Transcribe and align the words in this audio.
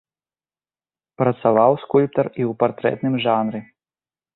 Працаваў 1.23 1.71
скульптар 1.85 2.27
і 2.35 2.35
ў 2.35 2.51
партрэтным 2.67 3.15
жанры. 3.29 3.59